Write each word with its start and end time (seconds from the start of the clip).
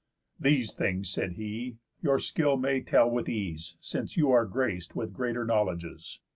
_"These 0.43 0.73
things," 0.73 1.11
said 1.11 1.33
he, 1.33 1.77
"your 2.01 2.17
skill 2.17 2.57
may 2.57 2.81
tell 2.81 3.07
with 3.07 3.29
ease, 3.29 3.77
Since 3.79 4.17
you 4.17 4.31
are 4.31 4.47
grac'd 4.47 4.95
with 4.95 5.13
greater 5.13 5.45
knowledges. 5.45 6.21